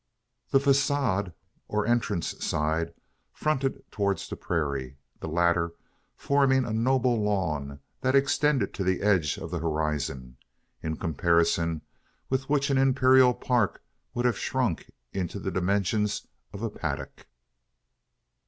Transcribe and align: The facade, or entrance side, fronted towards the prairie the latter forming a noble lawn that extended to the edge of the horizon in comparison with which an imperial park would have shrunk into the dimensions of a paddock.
The 0.49 0.59
facade, 0.59 1.31
or 1.67 1.85
entrance 1.85 2.33
side, 2.43 2.91
fronted 3.31 3.83
towards 3.91 4.27
the 4.27 4.35
prairie 4.35 4.97
the 5.19 5.27
latter 5.27 5.75
forming 6.15 6.65
a 6.65 6.73
noble 6.73 7.21
lawn 7.21 7.81
that 7.99 8.15
extended 8.15 8.73
to 8.73 8.83
the 8.83 9.03
edge 9.03 9.37
of 9.37 9.51
the 9.51 9.59
horizon 9.59 10.37
in 10.81 10.97
comparison 10.97 11.83
with 12.31 12.49
which 12.49 12.71
an 12.71 12.79
imperial 12.79 13.35
park 13.35 13.83
would 14.15 14.25
have 14.25 14.39
shrunk 14.39 14.89
into 15.13 15.37
the 15.39 15.51
dimensions 15.51 16.25
of 16.51 16.63
a 16.63 16.71
paddock. 16.71 17.27